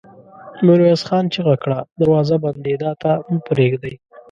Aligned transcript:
ميرويس 0.65 1.01
خان 1.07 1.25
چيغه 1.33 1.55
کړه! 1.63 1.79
دروازه 2.01 2.35
بندېدا 2.43 2.91
ته 3.01 3.11
مه 3.29 3.39
پرېږدئ! 3.47 3.93